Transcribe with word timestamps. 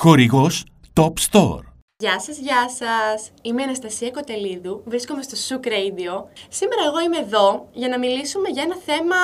Χορηγός 0.00 0.64
Top 1.00 1.12
Store. 1.30 1.60
Γεια 1.96 2.20
σας, 2.20 2.38
γεια 2.38 2.68
σας. 2.68 3.30
Είμαι 3.42 3.60
η 3.60 3.64
Αναστασία 3.64 4.10
Κοτελίδου, 4.10 4.82
βρίσκομαι 4.84 5.22
στο 5.22 5.36
Σουκ 5.36 5.64
Radio. 5.66 6.24
Σήμερα 6.48 6.82
εγώ 6.86 7.00
είμαι 7.00 7.16
εδώ 7.16 7.68
για 7.72 7.88
να 7.88 7.98
μιλήσουμε 7.98 8.48
για 8.48 8.62
ένα 8.62 8.76
θέμα 8.76 9.16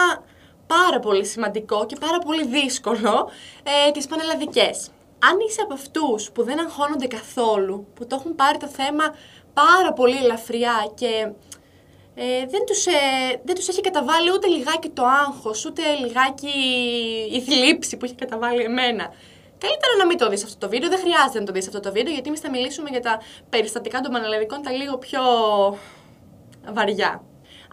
πάρα 0.66 0.98
πολύ 0.98 1.26
σημαντικό 1.26 1.86
και 1.86 1.96
πάρα 2.00 2.18
πολύ 2.18 2.46
δύσκολο, 2.46 3.30
ε, 3.62 3.90
τις 3.90 4.06
πανελλαδικές. 4.06 4.90
Αν 5.18 5.36
είσαι 5.48 5.60
από 5.60 5.74
αυτούς 5.74 6.30
που 6.30 6.42
δεν 6.44 6.60
αγχώνονται 6.60 7.06
καθόλου, 7.06 7.86
που 7.94 8.06
το 8.06 8.16
έχουν 8.18 8.34
πάρει 8.34 8.58
το 8.58 8.66
θέμα 8.66 9.04
πάρα 9.54 9.92
πολύ 9.92 10.16
ελαφριά 10.16 10.92
και 10.94 11.32
ε, 12.14 12.46
δεν, 12.46 12.64
τους, 12.66 12.86
ε, 12.86 12.92
δεν 13.44 13.54
τους 13.54 13.68
έχει 13.68 13.80
καταβάλει 13.80 14.32
ούτε 14.32 14.46
λιγάκι 14.46 14.88
το 14.88 15.04
άγχος, 15.04 15.64
ούτε 15.64 15.82
λιγάκι 16.00 16.54
η 17.32 17.40
θλίψη 17.40 17.96
που 17.96 18.04
έχει 18.04 18.14
καταβάλει 18.14 18.62
εμένα. 18.62 19.12
Καλύτερα 19.64 19.94
να 19.98 20.06
μην 20.06 20.18
το 20.18 20.28
δεις 20.28 20.44
αυτό 20.44 20.58
το 20.58 20.68
βίντεο, 20.68 20.88
δεν 20.88 20.98
χρειάζεται 20.98 21.38
να 21.38 21.44
το 21.44 21.52
δεις 21.52 21.66
αυτό 21.66 21.80
το 21.80 21.92
βίντεο, 21.92 22.12
γιατί 22.12 22.28
εμείς 22.28 22.40
θα 22.40 22.50
μιλήσουμε 22.50 22.88
για 22.90 23.00
τα 23.00 23.20
περιστατικά 23.50 24.00
των 24.00 24.12
πανελλαδικών 24.12 24.62
τα 24.62 24.70
λίγο 24.70 24.98
πιο 24.98 25.22
βαριά. 26.72 27.22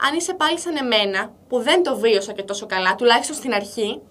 Αν 0.07 0.17
είσαι 0.17 0.33
πάλι 0.33 0.59
σαν 0.59 0.75
εμένα, 0.75 1.33
που 1.47 1.59
δεν 1.61 1.83
το 1.83 1.97
βίωσα 1.97 2.31
και 2.33 2.43
τόσο 2.43 2.65
καλά, 2.65 2.95
τουλάχιστον 2.95 3.35
στην 3.35 3.53
αρχή, 3.53 4.01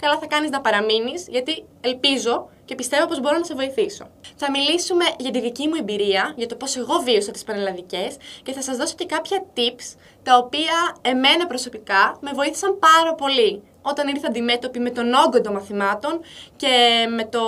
καλά 0.00 0.18
θα 0.18 0.26
κάνεις 0.26 0.50
να 0.50 0.60
παραμείνεις, 0.60 1.26
γιατί 1.28 1.64
ελπίζω 1.80 2.48
και 2.64 2.74
πιστεύω 2.74 3.06
πως 3.06 3.20
μπορώ 3.20 3.38
να 3.38 3.44
σε 3.44 3.54
βοηθήσω. 3.54 4.10
Θα 4.36 4.50
μιλήσουμε 4.50 5.04
για 5.18 5.30
τη 5.30 5.40
δική 5.40 5.68
μου 5.68 5.74
εμπειρία, 5.78 6.34
για 6.36 6.46
το 6.46 6.54
πώς 6.54 6.76
εγώ 6.76 7.00
βίωσα 7.04 7.30
τις 7.30 7.44
πανελλαδικές 7.44 8.16
και 8.42 8.52
θα 8.52 8.62
σας 8.62 8.76
δώσω 8.76 8.94
και 8.94 9.06
κάποια 9.06 9.44
tips 9.56 9.96
τα 10.22 10.36
οποία 10.36 10.96
εμένα 11.00 11.46
προσωπικά 11.46 12.18
με 12.20 12.30
βοήθησαν 12.34 12.78
πάρα 12.78 13.14
πολύ 13.14 13.62
όταν 13.82 14.08
ήρθα 14.08 14.26
αντιμέτωπη 14.26 14.78
με 14.78 14.90
τον 14.90 15.12
όγκο 15.12 15.40
των 15.40 15.52
μαθημάτων 15.52 16.20
και 16.56 17.06
με, 17.16 17.24
το, 17.24 17.40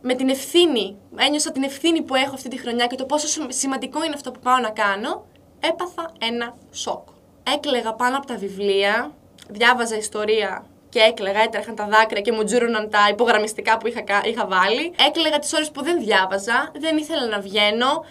με 0.00 0.14
την 0.14 0.28
ευθύνη, 0.28 0.96
ένιωσα 1.16 1.52
την 1.52 1.62
ευθύνη 1.62 2.02
που 2.02 2.14
έχω 2.14 2.34
αυτή 2.34 2.48
τη 2.48 2.58
χρονιά 2.58 2.86
και 2.86 2.96
το 2.96 3.04
πόσο 3.04 3.42
σημαντικό 3.48 4.04
είναι 4.04 4.14
αυτό 4.14 4.30
που 4.30 4.40
πάω 4.40 4.58
να 4.58 4.70
κάνω, 4.70 5.26
έπαθα 5.60 6.12
ένα 6.18 6.56
σοκ. 6.70 7.08
Έκλεγα 7.54 7.94
πάνω 7.94 8.16
από 8.16 8.26
τα 8.26 8.36
βιβλία, 8.36 9.12
διάβαζα 9.48 9.96
ιστορία 9.96 10.66
και 10.90 10.98
έκλεγα, 10.98 11.42
έτρεχαν 11.42 11.74
τα 11.74 11.86
δάκρυα 11.90 12.20
και 12.20 12.32
μου 12.32 12.44
τζούρωναν 12.44 12.90
τα 12.90 13.08
υπογραμμιστικά 13.10 13.78
που 13.78 13.86
είχα, 13.86 14.02
είχα 14.24 14.46
βάλει. 14.46 14.92
Έκλεγα 15.08 15.38
τις 15.38 15.52
ώρες 15.52 15.70
που 15.70 15.82
δεν 15.82 15.98
διάβαζα, 15.98 16.70
δεν 16.78 16.96
ήθελα 16.96 17.26
να 17.26 17.40
βγαίνω, 17.40 18.04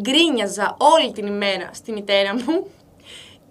γκρίνιαζα 0.00 0.76
όλη 0.78 1.12
την 1.12 1.26
ημέρα 1.26 1.70
στη 1.72 1.92
μητέρα 1.92 2.34
μου. 2.34 2.66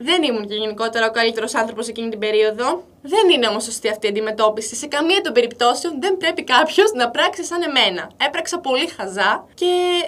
Δεν 0.03 0.23
ήμουν 0.23 0.47
και 0.47 0.55
γενικότερα 0.55 1.05
ο 1.07 1.11
καλύτερος 1.11 1.55
άνθρωπος 1.55 1.87
εκείνη 1.87 2.09
την 2.09 2.19
περίοδο. 2.19 2.83
Δεν 3.01 3.29
είναι 3.29 3.47
όμως 3.47 3.63
σωστή 3.63 3.89
αυτή 3.89 4.05
η 4.05 4.09
αντιμετώπιση. 4.09 4.75
Σε 4.75 4.87
καμία 4.87 5.21
των 5.21 5.33
περιπτώσεων 5.33 6.01
δεν 6.01 6.17
πρέπει 6.17 6.43
κάποιος 6.43 6.91
να 6.91 7.09
πράξει 7.09 7.43
σαν 7.43 7.61
εμένα. 7.61 8.11
Έπραξα 8.27 8.59
πολύ 8.59 8.87
χαζά 8.87 9.47
και 9.53 9.67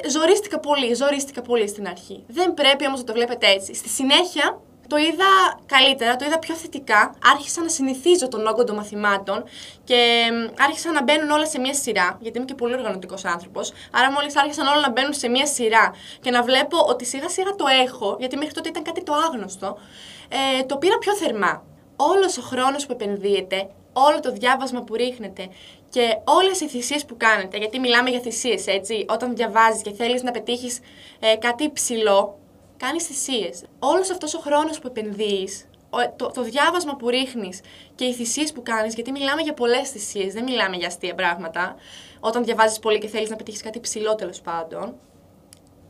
ζορίστηκα 0.10 0.60
πολύ, 0.60 0.94
ζορίστηκα 0.94 1.42
πολύ 1.42 1.68
στην 1.68 1.88
αρχή. 1.88 2.24
Δεν 2.28 2.54
πρέπει 2.54 2.86
όμως 2.88 3.00
να 3.00 3.06
το 3.06 3.14
βλέπετε 3.14 3.48
έτσι. 3.48 3.74
Στη 3.74 3.90
συνέχεια 3.90 4.62
το 4.88 4.98
είδα 4.98 5.60
καλύτερα, 5.66 6.16
το 6.16 6.26
είδα 6.26 6.40
πιο 6.40 6.56
θετικά. 6.56 7.16
Άρχισα 7.34 7.62
να 7.62 7.70
συνηθίζω 7.70 8.28
τον 8.28 8.48
όγκο 8.48 8.64
των 8.64 8.76
μαθημάτων 8.76 9.44
και 9.84 10.24
άρχισαν 10.60 10.94
να 10.94 11.04
μπαίνουν 11.04 11.30
όλα 11.30 11.46
σε 11.46 11.60
μία 11.60 11.74
σειρά. 11.74 12.18
Γιατί 12.22 12.38
είμαι 12.38 12.48
και 12.48 12.56
πολύ 12.56 12.74
οργανωτικός 12.74 13.26
άνθρωπος. 13.26 13.72
Άρα, 13.92 14.12
μόλις 14.12 14.38
άρχισαν 14.38 14.68
όλα 14.68 14.80
να 14.80 14.92
μπαίνουν 14.92 15.14
σε 15.14 15.28
μία 15.28 15.46
σειρά 15.46 15.94
και 16.22 16.32
να 16.32 16.44
βλέπω 16.44 16.78
ότι 16.88 17.06
σιγά 17.06 17.30
σιγά 17.30 17.56
το 17.56 17.66
έχω, 17.86 18.16
γιατί 18.20 18.38
μέχρι 18.38 18.54
τότε 18.54 18.70
ήταν 18.70 18.84
κάτι 18.84 19.04
το 19.04 19.14
άγνωστο, 19.14 19.78
ε, 20.60 20.64
το 20.64 20.78
πήρα 20.78 20.98
πιο 20.98 21.16
θερμά. 21.16 21.64
Όλος 21.96 22.38
ο 22.38 22.42
χρόνος 22.42 22.86
που 22.86 22.92
επενδύεται, 22.92 23.70
όλο 23.94 24.20
το 24.20 24.32
διάβασμα 24.32 24.82
που 24.82 24.96
ρίχνετε 24.96 25.50
και 25.90 26.18
όλες 26.24 26.62
οι 26.62 26.68
θυσίες 26.68 27.06
που 27.06 27.18
κάνετε, 27.18 27.58
γιατί 27.58 27.80
μιλάμε 27.80 28.10
για 28.10 28.20
θυσίες, 28.20 28.68
έτσι, 28.68 29.06
όταν 29.10 29.36
διαβάζεις 29.36 29.82
και 29.82 29.92
θέλεις 29.92 30.24
να 30.24 30.32
πετύχεις 30.32 30.80
ε, 31.20 31.36
κάτι 31.36 31.64
υψηλό, 31.64 32.38
κάνεις 32.86 33.06
θυσίες. 33.06 33.64
Όλος 33.80 34.10
αυτός 34.12 34.34
ο 34.34 34.40
χρόνος 34.40 34.80
που 34.80 34.88
επενδύεις, 34.88 35.70
το, 36.16 36.32
το 36.32 36.42
διάβασμα 36.42 36.96
που 36.96 37.10
ρίχνεις 37.10 37.62
και 37.96 38.06
οι 38.06 38.14
θυσίες 38.14 38.52
που 38.54 38.64
κάνεις, 38.64 38.94
γιατί 38.94 39.12
μιλάμε 39.12 39.42
για 39.42 39.54
πολλές 39.54 39.90
θυσίες, 39.90 40.34
δεν 40.34 40.44
μιλάμε 40.44 40.76
για 40.76 40.88
αστεία 40.88 41.16
πράγματα. 41.16 41.76
Όταν 42.20 42.44
διαβάζεις 42.44 42.80
πολύ 42.80 42.98
και 42.98 43.08
θέλεις 43.08 43.30
να 43.30 43.36
πετύχεις 43.36 43.62
κάτι 43.62 43.80
ψηλό 43.80 44.16
τέλος 44.16 44.42
πάντων, 44.42 44.96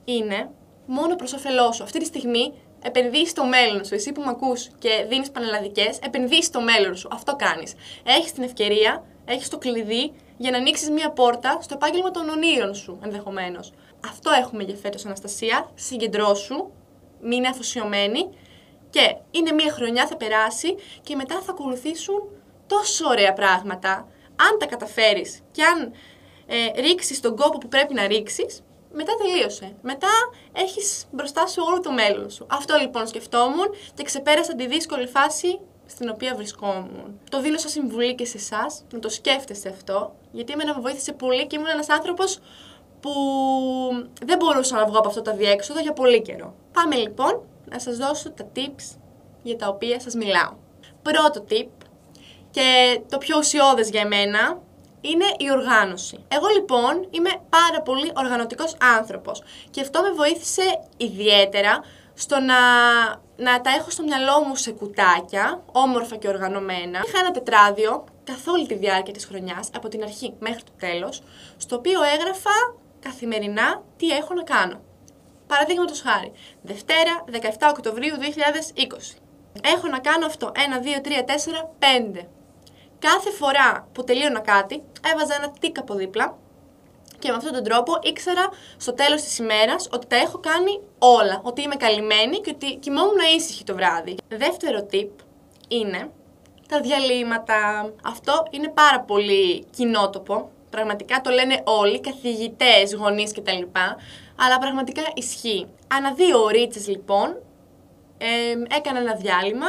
είναι 0.05 0.49
μόνο 0.85 1.15
προς 1.15 1.33
όφελός 1.33 1.75
σου. 1.75 1.83
Αυτή 1.83 1.99
τη 1.99 2.05
στιγμή 2.05 2.53
επενδύεις 2.83 3.29
στο 3.29 3.45
μέλλον 3.45 3.85
σου. 3.85 3.93
Εσύ 3.93 4.11
που 4.11 4.21
με 4.21 4.29
ακούς 4.29 4.69
και 4.79 5.05
δίνεις 5.09 5.31
πανελλαδικές, 5.31 5.99
επενδύεις 6.03 6.45
στο 6.45 6.61
μέλλον 6.61 6.95
σου. 6.95 7.09
Αυτό 7.11 7.35
κάνεις. 7.35 7.73
Έχεις 8.03 8.31
την 8.31 8.43
ευκαιρία, 8.43 9.05
έχεις 9.25 9.49
το 9.49 9.57
κλειδί 9.57 10.13
για 10.37 10.51
να 10.51 10.57
ανοίξεις 10.57 10.89
μία 10.89 11.09
πόρτα 11.11 11.57
στο 11.61 11.73
επάγγελμα 11.73 12.11
των 12.11 12.29
ονείρων 12.29 12.75
σου 12.75 12.99
ενδεχομένως. 13.03 13.71
Αυτό 14.07 14.31
έχουμε 14.31 14.63
για 14.63 14.75
φέτος, 14.75 15.05
Αναστασία. 15.05 15.69
Συγκεντρώσου, 15.75 16.69
μείνε 17.23 17.47
αφοσιωμένη 17.47 18.29
και 18.89 19.15
είναι 19.31 19.51
μία 19.51 19.71
χρονιά 19.71 20.07
θα 20.07 20.17
περάσει 20.17 20.75
και 21.01 21.15
μετά 21.15 21.41
θα 21.41 21.51
ακολουθήσουν 21.51 22.29
τόσο 22.67 23.07
ωραία 23.07 23.33
πράγματα. 23.33 24.07
Αν 24.35 24.57
τα 24.59 24.65
καταφέρεις 24.65 25.39
και 25.51 25.63
αν 25.63 25.93
ε, 26.45 26.81
ρίξεις 26.81 27.19
τον 27.19 27.35
κόπο 27.35 27.57
που 27.57 27.67
πρέπει 27.67 27.93
να 27.93 28.07
ρίξεις, 28.07 28.63
μετά 28.93 29.13
τελείωσε. 29.15 29.75
Μετά 29.81 30.09
έχεις 30.53 31.05
μπροστά 31.11 31.47
σου 31.47 31.63
όλο 31.67 31.79
το 31.79 31.91
μέλλον 31.91 32.29
σου. 32.29 32.45
Αυτό 32.49 32.77
λοιπόν 32.77 33.07
σκεφτόμουν 33.07 33.67
και 33.93 34.03
ξεπέρασα 34.03 34.55
τη 34.55 34.67
δύσκολη 34.67 35.07
φάση 35.07 35.59
στην 35.85 36.09
οποία 36.09 36.35
βρισκόμουν. 36.35 37.19
Το 37.29 37.41
δήλωσα 37.41 37.67
συμβουλή 37.67 38.15
και 38.15 38.25
σε 38.25 38.37
εσάς 38.37 38.83
να 38.93 38.99
το 38.99 39.09
σκέφτεστε 39.09 39.69
αυτό, 39.69 40.15
γιατί 40.31 40.53
εμένα 40.53 40.75
με 40.75 40.81
βοήθησε 40.81 41.13
πολύ 41.13 41.47
και 41.47 41.55
ήμουν 41.55 41.69
ένας 41.69 41.89
άνθρωπος 41.89 42.39
που 43.03 43.13
δεν 44.25 44.37
μπορούσα 44.37 44.75
να 44.75 44.85
βγω 44.85 44.97
από 44.97 45.07
αυτό 45.07 45.21
το 45.21 45.35
διέξοδο 45.35 45.79
για 45.79 45.93
πολύ 45.93 46.21
καιρό. 46.21 46.53
Πάμε 46.73 46.95
λοιπόν 46.95 47.41
να 47.69 47.79
σας 47.79 47.97
δώσω 47.97 48.31
τα 48.31 48.45
tips 48.55 48.97
για 49.43 49.55
τα 49.55 49.67
οποία 49.67 49.99
σας 49.99 50.13
μιλάω. 50.13 50.53
Πρώτο 51.01 51.45
tip 51.49 51.69
και 52.51 52.99
το 53.09 53.17
πιο 53.17 53.37
ουσιώδες 53.37 53.89
για 53.89 54.01
εμένα 54.01 54.59
είναι 55.01 55.25
η 55.37 55.51
οργάνωση. 55.51 56.25
Εγώ 56.27 56.47
λοιπόν 56.47 57.07
είμαι 57.09 57.29
πάρα 57.49 57.81
πολύ 57.81 58.11
οργανωτικός 58.15 58.75
άνθρωπος 58.97 59.43
και 59.69 59.81
αυτό 59.81 60.01
με 60.01 60.11
βοήθησε 60.11 60.63
ιδιαίτερα 60.97 61.83
στο 62.13 62.39
να, 62.39 62.59
να 63.37 63.61
τα 63.61 63.69
έχω 63.79 63.89
στο 63.89 64.03
μυαλό 64.03 64.43
μου 64.47 64.55
σε 64.55 64.71
κουτάκια, 64.71 65.63
όμορφα 65.71 66.15
και 66.15 66.27
οργανωμένα. 66.27 66.99
Είχα 67.05 67.19
ένα 67.19 67.31
τετράδιο 67.31 68.03
καθ' 68.23 68.47
όλη 68.47 68.65
τη 68.67 68.75
διάρκεια 68.75 69.13
της 69.13 69.25
χρονιάς, 69.25 69.69
από 69.75 69.87
την 69.87 70.03
αρχή 70.03 70.33
μέχρι 70.39 70.63
το 70.63 70.71
τέλος, 70.79 71.21
στο 71.57 71.75
οποίο 71.75 71.99
έγραφα 72.03 72.75
καθημερινά 73.03 73.83
τι 73.97 74.09
έχω 74.09 74.33
να 74.33 74.43
κάνω. 74.43 74.81
Παραδείγματος 75.47 76.01
χάρη, 76.01 76.31
Δευτέρα 76.61 77.23
17 77.31 77.69
Οκτωβρίου 77.69 78.15
2020. 78.15 79.17
Έχω 79.61 79.87
να 79.87 79.99
κάνω 79.99 80.25
αυτό. 80.25 80.51
1, 80.55 80.79
2, 80.79 81.01
3, 81.01 81.23
4, 81.23 81.69
5. 81.79 82.27
Κάθε 82.99 83.31
φορά 83.31 83.87
που 83.91 84.03
τελείωνα 84.03 84.39
κάτι, 84.39 84.83
έβαζα 85.11 85.35
ένα 85.35 85.51
τίκ 85.59 85.79
από 85.79 85.93
δίπλα 85.93 86.37
και 87.19 87.29
με 87.29 87.35
αυτόν 87.35 87.53
τον 87.53 87.63
τρόπο 87.63 87.99
ήξερα 88.01 88.49
στο 88.77 88.93
τέλος 88.93 89.21
της 89.21 89.37
ημέρας 89.37 89.89
ότι 89.91 90.07
τα 90.07 90.15
έχω 90.15 90.39
κάνει 90.39 90.81
όλα. 90.97 91.41
Ότι 91.43 91.61
είμαι 91.61 91.75
καλυμμένη 91.75 92.39
και 92.39 92.51
ότι 92.55 92.75
κοιμόμουν 92.75 93.19
ήσυχη 93.37 93.63
το 93.63 93.75
βράδυ. 93.75 94.15
Δεύτερο 94.27 94.85
tip 94.91 95.09
είναι 95.67 96.11
τα 96.67 96.79
διαλύματα. 96.81 97.89
Αυτό 98.03 98.47
είναι 98.49 98.69
πάρα 98.69 98.99
πολύ 98.99 99.65
κοινότοπο 99.75 100.51
Πραγματικά 100.75 101.21
το 101.21 101.29
λένε 101.29 101.61
όλοι, 101.63 101.99
καθηγητές, 101.99 102.93
γονείς 102.93 103.31
κτλ. 103.31 103.63
Αλλά 104.43 104.57
πραγματικά 104.59 105.01
ισχύει. 105.13 105.67
Ανά 105.87 106.13
δύο 106.13 106.43
ώρε 106.43 106.67
λοιπόν 106.87 107.27
ε, 108.17 108.75
έκανα 108.77 108.99
ένα 108.99 109.15
διάλειμμα, 109.15 109.67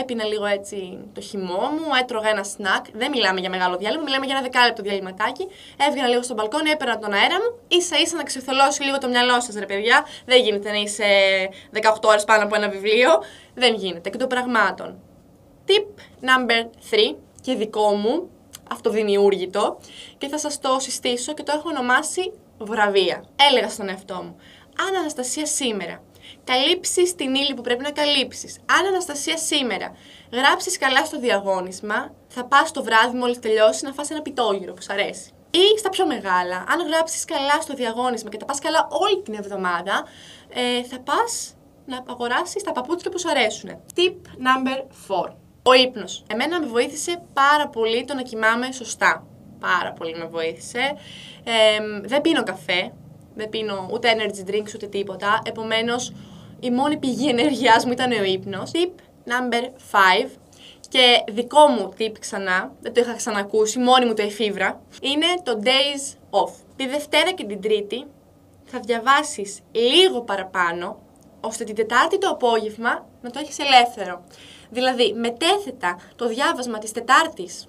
έπινα 0.00 0.24
λίγο 0.24 0.44
έτσι 0.44 0.98
το 1.12 1.20
χυμό 1.20 1.62
μου, 1.74 1.86
έτρωγα 2.00 2.28
ένα 2.28 2.42
σνακ. 2.42 2.84
Δεν 2.92 3.10
μιλάμε 3.10 3.40
για 3.40 3.50
μεγάλο 3.50 3.76
διάλειμμα, 3.76 4.02
μιλάμε 4.02 4.26
για 4.26 4.34
ένα 4.34 4.44
δεκάλεπτο 4.44 4.82
διαλυματάκι. 4.82 5.46
Έβγαινα 5.88 6.08
λίγο 6.08 6.22
στο 6.22 6.34
μπαλκόνι, 6.34 6.70
έπαιρνα 6.70 6.98
τον 6.98 7.12
αέρα 7.12 7.34
μου, 7.34 7.58
ίσα 7.68 7.96
ίσα 7.98 8.16
να 8.16 8.22
ξεθολώσει 8.22 8.82
λίγο 8.82 8.98
το 8.98 9.08
μυαλό 9.08 9.40
σας, 9.40 9.54
ρε 9.54 9.66
παιδιά. 9.66 10.06
Δεν 10.24 10.42
γίνεται 10.42 10.70
να 10.70 10.78
είσαι 10.78 11.04
18 11.72 11.80
ώρες 12.02 12.24
πάνω 12.24 12.44
από 12.44 12.54
ένα 12.54 12.68
βιβλίο. 12.68 13.10
Δεν 13.54 13.74
γίνεται. 13.74 14.10
Και 14.10 14.18
των 14.18 14.28
πραγμάτων. 14.28 15.00
Tip 15.66 15.86
number 16.28 16.60
3 16.90 17.16
και 17.40 17.54
δικό 17.54 17.94
μου, 17.94 18.30
αυτοδημιούργητο 18.70 19.78
και 20.18 20.28
θα 20.28 20.38
σας 20.38 20.60
το 20.60 20.76
συστήσω 20.80 21.34
και 21.34 21.42
το 21.42 21.52
έχω 21.56 21.68
ονομάσει 21.68 22.32
βραβεία. 22.58 23.24
Έλεγα 23.50 23.68
στον 23.68 23.88
εαυτό 23.88 24.14
μου, 24.14 24.36
αν 24.88 24.96
Αναστασία 25.00 25.46
σήμερα 25.46 26.02
καλύψεις 26.44 27.14
την 27.14 27.34
ύλη 27.34 27.54
που 27.54 27.62
πρέπει 27.62 27.82
να 27.82 27.90
καλύψεις, 27.90 28.58
αν 28.78 28.86
Αναστασία 28.86 29.36
σήμερα 29.36 29.96
γράψεις 30.32 30.78
καλά 30.78 31.04
στο 31.04 31.18
διαγώνισμα, 31.18 32.14
θα 32.28 32.44
πας 32.44 32.70
το 32.70 32.82
βράδυ 32.82 33.16
μόλις 33.16 33.38
τελειώσει 33.38 33.84
να 33.84 33.92
φας 33.92 34.10
ένα 34.10 34.22
πιτόγυρο 34.22 34.72
που 34.74 34.80
σ' 34.82 34.90
αρέσει. 34.90 35.32
Ή 35.50 35.78
στα 35.78 35.88
πιο 35.88 36.06
μεγάλα, 36.06 36.56
αν 36.56 36.86
γράψεις 36.86 37.24
καλά 37.24 37.60
στο 37.60 37.74
διαγώνισμα 37.74 38.30
και 38.30 38.36
τα 38.36 38.44
πας 38.44 38.58
καλά 38.58 38.88
όλη 38.90 39.22
την 39.22 39.34
εβδομάδα, 39.34 40.04
ε, 40.48 40.82
θα 40.82 41.00
πας 41.00 41.54
να 41.86 42.04
αγοράσεις 42.08 42.62
τα 42.62 42.72
παπούτσια 42.72 43.10
που 43.10 43.18
σου 43.18 43.30
αρέσουν. 43.30 43.70
Tip 43.94 44.16
number 44.46 44.78
4. 45.08 45.43
Ο 45.66 45.72
ύπνος. 45.72 46.24
Εμένα 46.26 46.60
με 46.60 46.66
βοήθησε 46.66 47.22
πάρα 47.32 47.68
πολύ 47.68 48.04
το 48.04 48.14
να 48.14 48.22
κοιμάμαι 48.22 48.72
σωστά. 48.72 49.26
πάρα 49.60 49.92
πολύ 49.92 50.16
με 50.16 50.26
βοήθησε. 50.26 50.96
Ε, 51.44 51.78
δεν 52.02 52.20
πίνω 52.20 52.42
καφέ, 52.42 52.92
δεν 53.34 53.48
πίνω 53.48 53.88
ούτε 53.92 54.08
energy 54.16 54.50
drinks 54.50 54.74
ούτε 54.74 54.86
τίποτα, 54.86 55.42
επομένως 55.44 56.12
η 56.60 56.70
μόνη 56.70 56.96
πηγή 56.96 57.28
ενέργειάς 57.28 57.84
μου 57.84 57.92
ήταν 57.92 58.12
ο 58.12 58.24
ύπνος. 58.24 58.70
Tip 58.74 59.00
number 59.30 59.62
5, 60.24 60.30
και 60.88 61.24
δικό 61.32 61.66
μου 61.66 61.92
tip 61.98 62.12
ξανά, 62.20 62.72
δεν 62.80 62.92
το 62.94 63.00
είχα 63.00 63.14
ξανακούσει, 63.14 63.78
μόνη 63.78 64.04
μου 64.06 64.14
το 64.14 64.22
εφήβρα, 64.22 64.80
είναι 65.00 65.26
το 65.42 65.60
days 65.64 66.14
off. 66.40 66.52
Τη 66.76 66.86
Δευτέρα 66.86 67.32
και 67.32 67.44
την 67.44 67.60
Τρίτη 67.60 68.06
θα 68.64 68.80
διαβάσεις 68.80 69.60
λίγο 69.72 70.20
παραπάνω, 70.20 70.98
ώστε 71.40 71.64
την 71.64 71.74
Τετάρτη 71.74 72.18
το 72.18 72.28
απόγευμα 72.28 73.06
να 73.22 73.30
το 73.30 73.38
έχεις 73.42 73.58
ελεύθερο. 73.58 74.24
Δηλαδή, 74.70 75.12
μετέθετα 75.12 75.98
το 76.16 76.28
διάβασμα 76.28 76.78
της 76.78 76.92
Τετάρτης 76.92 77.68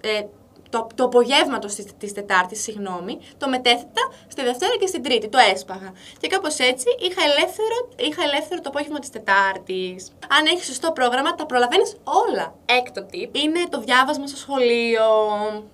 ε, 0.00 0.22
το, 0.70 0.86
το 0.94 1.04
απογεύματο 1.04 1.68
της 1.98 2.12
Τετάρτης, 2.12 2.62
συγγνώμη, 2.62 3.18
το 3.38 3.48
μετέθετα 3.48 4.02
στη 4.28 4.42
Δευτέρα 4.42 4.76
και 4.80 4.86
στην 4.86 5.02
Τρίτη. 5.02 5.28
Το 5.28 5.38
έσπαγα. 5.52 5.92
Και 6.20 6.28
κάπως 6.28 6.58
έτσι 6.58 6.86
είχα 6.98 7.22
ελεύθερο, 7.30 7.76
είχα 7.96 8.22
ελεύθερο 8.22 8.60
το 8.60 8.68
απόγευμα 8.68 8.98
της 8.98 9.10
Τετάρτης. 9.10 10.12
Αν 10.38 10.46
έχεις 10.46 10.66
σωστό 10.66 10.92
πρόγραμμα, 10.92 11.34
τα 11.34 11.46
προλαβαίνεις 11.46 11.96
όλα. 12.04 12.54
Έκτο 12.66 13.06
tip 13.12 13.36
είναι 13.36 13.60
το 13.68 13.80
διάβασμα 13.80 14.26
στο 14.26 14.36
σχολείο. 14.36 15.06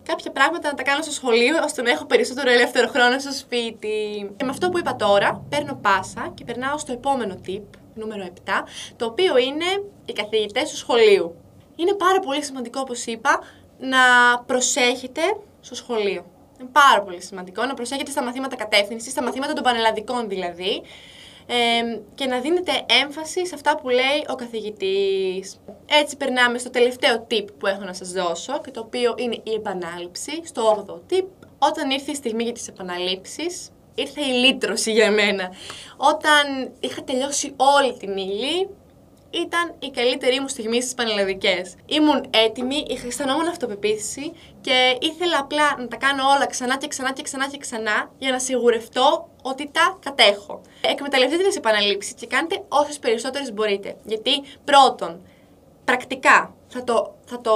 Κάποια 0.03 0.31
πράγματα 0.31 0.69
να 0.69 0.75
τα 0.75 0.83
κάνω 0.83 1.03
στο 1.03 1.13
σχολείο, 1.13 1.57
ώστε 1.65 1.83
να 1.83 1.91
έχω 1.91 2.05
περισσότερο 2.05 2.51
ελεύθερο 2.51 2.89
χρόνο 2.89 3.19
στο 3.19 3.33
σπίτι. 3.33 3.97
Και 4.37 4.45
με 4.45 4.51
αυτό 4.51 4.69
που 4.69 4.79
είπα 4.79 4.97
τώρα, 4.97 5.45
παίρνω 5.49 5.75
πάσα 5.83 6.33
και 6.35 6.45
περνάω 6.45 6.79
στο 6.79 6.93
επόμενο 6.93 7.35
tip, 7.47 7.69
νούμερο 7.97 8.29
7, 8.47 8.51
το 8.97 9.05
οποίο 9.07 9.37
είναι 9.39 9.65
οι 10.05 10.13
καθηγητές 10.13 10.71
του 10.71 10.77
σχολείου. 10.77 11.35
Είναι 11.77 11.95
πάρα 11.95 12.21
πολύ 12.21 12.45
σημαντικό, 12.45 12.81
όπως 12.81 13.07
είπα, 13.07 13.41
να 13.79 13.99
προσέχετε 14.47 15.21
στο 15.61 15.75
σχολείο. 15.75 16.25
Είναι 16.61 16.69
πάρα 16.73 17.03
πολύ 17.03 17.23
σημαντικό 17.23 17.65
να 17.65 17.75
προσέχετε 17.75 18.11
στα 18.11 18.23
μαθήματα 18.23 18.57
κατεύθυνσης, 18.57 19.13
στα 19.13 19.23
μαθήματα 19.23 19.53
των 19.53 19.63
πανελλαδικών 19.63 20.29
δηλαδή, 20.29 20.83
ε, 21.47 21.99
και 22.15 22.27
να 22.27 22.41
δίνετε 22.41 22.73
έμφαση 23.03 23.47
σε 23.47 23.55
αυτά 23.55 23.77
που 23.77 23.89
λέει 23.89 24.25
ο 24.29 24.35
καθηγητής. 24.35 25.61
Έτσι 25.87 26.17
περνάμε 26.17 26.59
στο 26.59 26.71
τελευταίο 26.71 27.27
tip 27.31 27.45
που 27.59 27.67
έχω 27.67 27.85
να 27.85 27.93
σας 27.93 28.13
δώσω 28.13 28.61
και 28.61 28.71
το 28.71 28.81
οποίο 28.81 29.15
είναι 29.17 29.35
η 29.43 29.53
επανάληψη, 29.55 30.41
στο 30.45 30.85
8ο 30.89 31.13
tip. 31.13 31.27
Όταν 31.59 31.91
ήρθε 31.91 32.11
η 32.11 32.15
στιγμή 32.15 32.43
για 32.43 32.53
τις 32.53 32.69
επαναλήψεις, 32.69 33.71
ήρθε 33.97 34.21
η 34.21 34.33
λύτρωση 34.33 34.93
για 34.93 35.11
μένα. 35.11 35.53
Όταν 35.97 36.73
είχα 36.81 37.03
τελειώσει 37.03 37.55
όλη 37.57 37.97
την 37.97 38.17
ύλη, 38.17 38.69
ήταν 39.31 39.75
η 39.79 39.91
καλύτερη 39.91 40.41
μου 40.41 40.49
στιγμή 40.49 40.83
στις 40.83 40.95
πανελλαδικές. 40.95 41.75
Ήμουν 41.87 42.31
έτοιμη, 42.31 42.85
είχα 42.89 43.07
αισθανόμουν 43.07 43.49
αυτοπεποίθηση 43.49 44.33
και 44.61 44.97
ήθελα 45.01 45.39
απλά 45.39 45.77
να 45.79 45.89
τα 45.89 45.97
κάνω 45.97 46.23
όλα 46.37 46.47
ξανά 46.47 46.77
και 46.77 46.89
ξανά 46.89 47.13
και 47.13 47.23
ξανά 47.23 47.49
και 47.49 47.59
ξανά 47.59 48.11
για 48.19 48.31
να 48.31 48.39
σιγουρευτώ 48.39 49.29
ότι 49.43 49.71
τα 49.73 49.99
κατέχω. 50.05 50.61
Εκμεταλλευτείτε 50.81 51.43
τις 51.43 51.57
επαναλήψεις 51.57 52.13
και 52.13 52.27
κάντε 52.27 52.65
όσες 52.69 52.99
περισσότερες 52.99 53.53
μπορείτε. 53.53 53.97
Γιατί 54.05 54.43
πρώτον, 54.65 55.21
πρακτικά 55.85 56.55
θα 56.69 56.85
το, 56.85 57.15
θα 57.25 57.41
το 57.41 57.55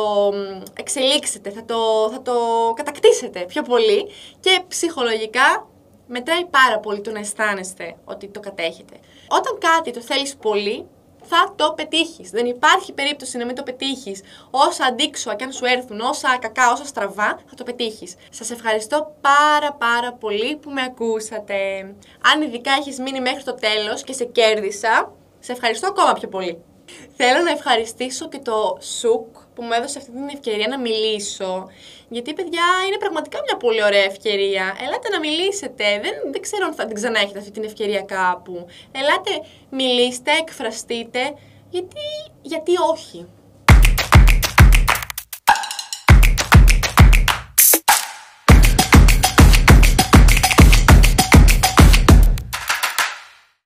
εξελίξετε, 0.75 1.51
θα 1.51 1.65
το, 1.65 2.11
θα 2.13 2.23
το 2.23 2.35
κατακτήσετε 2.77 3.41
πιο 3.41 3.63
πολύ 3.63 4.09
και 4.41 4.61
ψυχολογικά 4.69 5.69
μετράει 6.11 6.45
πάρα 6.45 6.79
πολύ 6.79 7.01
το 7.01 7.11
να 7.11 7.19
αισθάνεστε 7.19 7.97
ότι 8.05 8.29
το 8.29 8.41
κατέχετε. 8.41 8.95
Όταν 9.29 9.59
κάτι 9.59 9.91
το 9.91 10.01
θέλεις 10.01 10.37
πολύ, 10.37 10.87
θα 11.23 11.55
το 11.57 11.73
πετύχεις. 11.77 12.31
Δεν 12.31 12.47
υπάρχει 12.47 12.93
περίπτωση 12.93 13.37
να 13.37 13.45
μην 13.45 13.55
το 13.55 13.63
πετύχεις. 13.63 14.23
Όσα 14.51 14.85
αντίξωα 14.85 15.35
και 15.35 15.45
αν 15.45 15.53
σου 15.53 15.65
έρθουν, 15.65 16.01
όσα 16.01 16.39
κακά, 16.41 16.73
όσα 16.73 16.85
στραβά, 16.85 17.39
θα 17.47 17.55
το 17.57 17.65
πετύχεις. 17.65 18.15
Σας 18.31 18.51
ευχαριστώ 18.51 19.15
πάρα 19.21 19.73
πάρα 19.73 20.13
πολύ 20.13 20.57
που 20.57 20.71
με 20.71 20.83
ακούσατε. 20.83 21.81
Αν 22.33 22.43
ειδικά 22.43 22.73
έχεις 22.73 22.99
μείνει 22.99 23.21
μέχρι 23.21 23.43
το 23.43 23.55
τέλος 23.55 24.03
και 24.03 24.13
σε 24.13 24.25
κέρδισα, 24.25 25.13
σε 25.39 25.53
ευχαριστώ 25.53 25.87
ακόμα 25.87 26.13
πιο 26.13 26.29
πολύ. 26.29 26.63
Θέλω 27.17 27.43
να 27.43 27.51
ευχαριστήσω 27.51 28.29
και 28.29 28.39
το 28.39 28.77
ΣΟΚ 28.81 29.27
που 29.55 29.63
μου 29.63 29.73
έδωσε 29.73 29.99
αυτή 29.99 30.11
την 30.11 30.29
ευκαιρία 30.29 30.69
να 30.69 30.79
μιλήσω. 30.79 31.69
Γιατί, 32.09 32.33
παιδιά, 32.35 32.65
είναι 32.87 32.99
πραγματικά 32.99 33.39
μια 33.47 33.57
πολύ 33.57 33.83
ωραία 33.85 34.05
ευκαιρία. 34.05 34.77
Ελάτε 34.87 35.09
να 35.09 35.19
μιλήσετε. 35.19 35.85
Δεν, 36.03 36.13
δεν 36.33 36.41
ξέρω 36.41 36.67
αν 36.67 36.75
θα 36.75 36.87
την 36.87 36.95
ξανά 36.95 37.21
έχετε 37.21 37.39
αυτή 37.39 37.51
την 37.51 37.65
ευκαιρία 37.65 38.03
κάπου. 38.03 38.67
Ελάτε, 38.93 39.47
μιλήστε, 39.71 40.31
εκφραστείτε. 40.41 41.35
Γιατί, 41.71 42.07
γιατί 42.43 42.73
όχι. 42.93 43.27